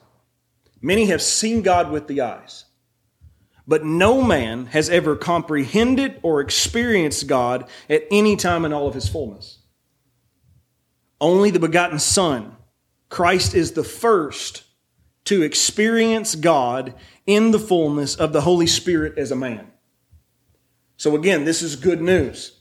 [0.83, 2.67] Many have seen god with the eyes.
[3.67, 8.95] But no man has ever comprehended or experienced god at any time in all of
[8.95, 9.61] his fullness.
[11.19, 12.57] Only the begotten son
[13.09, 14.65] christ is the first
[15.25, 16.95] to experience God
[17.31, 19.71] in the fullness of the Holy Spirit as a man.
[20.97, 22.57] So again, this is good news.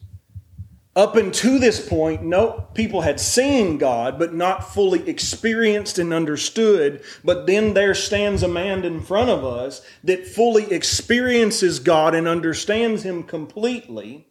[0.95, 7.03] Up until this point, no people had seen God, but not fully experienced and understood.
[7.24, 12.28] But then there stands a man in front of us that fully experiences God and
[12.28, 14.28] understands Him completely.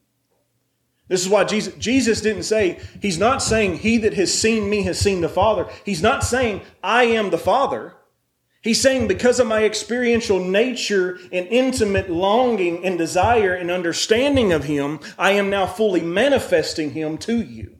[1.08, 4.82] This is why Jesus, Jesus didn't say, He's not saying, He that has seen me
[4.82, 5.68] has seen the Father.
[5.84, 7.94] He's not saying, I am the Father.
[8.68, 14.64] He's saying, because of my experiential nature and intimate longing and desire and understanding of
[14.64, 17.78] Him, I am now fully manifesting Him to you.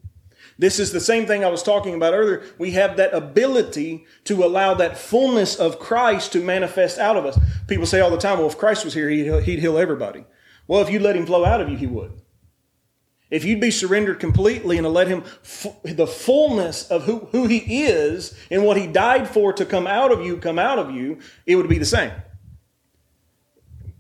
[0.58, 2.42] This is the same thing I was talking about earlier.
[2.56, 7.38] We have that ability to allow that fullness of Christ to manifest out of us.
[7.66, 10.24] People say all the time, well, if Christ was here, he'd heal everybody.
[10.66, 12.18] Well, if you let Him flow out of you, He would.
[13.30, 15.22] If you'd be surrendered completely and let him,
[15.84, 20.10] the fullness of who, who he is and what he died for to come out
[20.10, 22.12] of you, come out of you, it would be the same.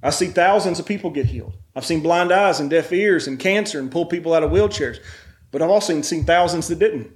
[0.02, 1.54] I see thousands of people get healed.
[1.76, 4.98] I've seen blind eyes and deaf ears and cancer and pull people out of wheelchairs.
[5.50, 7.10] But I've also seen thousands that didn't.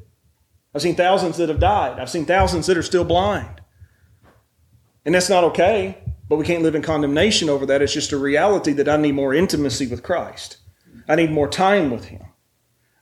[0.75, 1.99] I've seen thousands that have died.
[1.99, 3.61] I've seen thousands that are still blind.
[5.05, 5.99] And that's not okay,
[6.29, 7.83] but we can't live in condemnation over that.
[7.83, 10.59] It's just a reality that I need more intimacy with Christ.
[11.09, 12.23] I need more time with Him.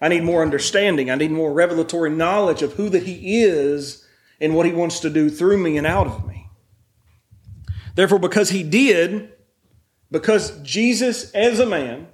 [0.00, 1.10] I need more understanding.
[1.10, 4.06] I need more revelatory knowledge of who that He is
[4.40, 6.48] and what He wants to do through me and out of me.
[7.94, 9.32] Therefore, because He did,
[10.10, 12.08] because Jesus as a man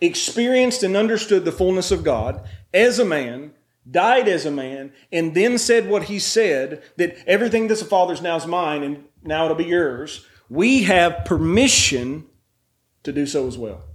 [0.00, 3.52] experienced and understood the fullness of God as a man,
[3.90, 8.20] died as a man, and then said what He said that everything that's the Father's
[8.20, 12.26] now is mine and now it'll be yours, we have permission
[13.02, 13.85] to do so as well.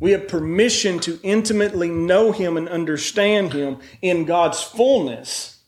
[0.00, 5.58] We have permission to intimately know Him and understand Him in God's fullness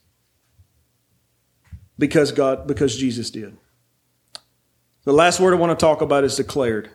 [1.99, 3.57] because God, because Jesus did.
[5.05, 6.91] The last word I want to talk about is declared.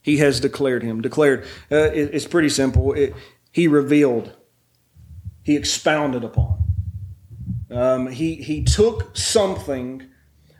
[0.00, 1.02] He has declared Him.
[1.02, 1.44] Declared.
[1.70, 2.94] Uh, it, it's pretty simple.
[2.94, 3.14] It,
[3.52, 4.34] he revealed.
[5.42, 6.58] He expounded upon.
[7.70, 10.08] Um, he he took something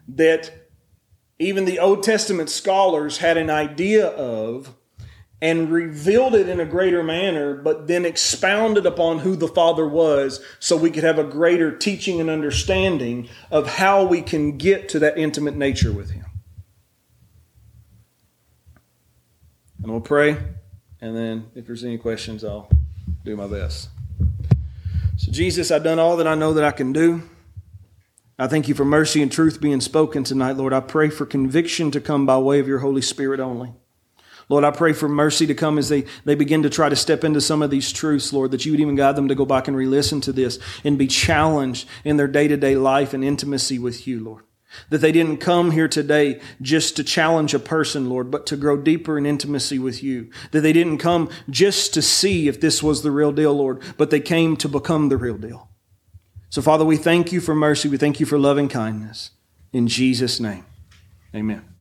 [0.09, 0.69] that
[1.39, 4.75] even the Old Testament scholars had an idea of
[5.43, 10.45] and revealed it in a greater manner, but then expounded upon who the Father was
[10.59, 14.99] so we could have a greater teaching and understanding of how we can get to
[14.99, 16.27] that intimate nature with Him.
[19.83, 20.37] And we'll pray,
[21.01, 22.71] and then if there's any questions, I'll
[23.25, 23.89] do my best.
[25.17, 27.23] So, Jesus, I've done all that I know that I can do.
[28.39, 30.73] I thank you for mercy and truth being spoken tonight, Lord.
[30.75, 33.73] I pray for conviction to come by way of your Holy Spirit only.
[34.51, 37.23] Lord, I pray for mercy to come as they, they begin to try to step
[37.23, 39.69] into some of these truths, Lord, that you would even guide them to go back
[39.69, 43.23] and re listen to this and be challenged in their day to day life and
[43.23, 44.43] intimacy with you, Lord.
[44.89, 48.77] That they didn't come here today just to challenge a person, Lord, but to grow
[48.77, 50.31] deeper in intimacy with you.
[50.51, 54.11] That they didn't come just to see if this was the real deal, Lord, but
[54.11, 55.69] they came to become the real deal.
[56.49, 57.89] So, Father, we thank you for mercy.
[57.89, 59.31] We thank you for loving kindness.
[59.73, 60.65] In Jesus' name,
[61.33, 61.71] amen.